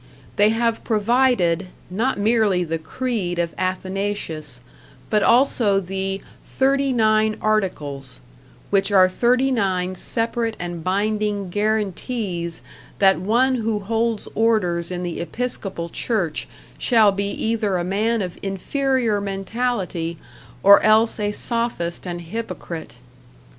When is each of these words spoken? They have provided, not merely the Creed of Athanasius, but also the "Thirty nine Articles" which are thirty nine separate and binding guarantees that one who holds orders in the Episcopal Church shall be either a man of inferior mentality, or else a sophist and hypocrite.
They 0.35 0.49
have 0.49 0.83
provided, 0.83 1.67
not 1.91 2.17
merely 2.17 2.63
the 2.63 2.79
Creed 2.79 3.37
of 3.37 3.53
Athanasius, 3.55 4.59
but 5.11 5.21
also 5.21 5.79
the 5.79 6.21
"Thirty 6.43 6.91
nine 6.91 7.37
Articles" 7.39 8.19
which 8.71 8.91
are 8.91 9.07
thirty 9.07 9.51
nine 9.51 9.93
separate 9.93 10.57
and 10.59 10.83
binding 10.83 11.51
guarantees 11.51 12.63
that 12.97 13.19
one 13.21 13.53
who 13.57 13.77
holds 13.81 14.27
orders 14.33 14.89
in 14.89 15.03
the 15.03 15.19
Episcopal 15.21 15.87
Church 15.87 16.47
shall 16.79 17.11
be 17.11 17.27
either 17.29 17.77
a 17.77 17.83
man 17.83 18.23
of 18.23 18.39
inferior 18.41 19.21
mentality, 19.21 20.17
or 20.63 20.81
else 20.81 21.19
a 21.19 21.31
sophist 21.31 22.07
and 22.07 22.21
hypocrite. 22.21 22.97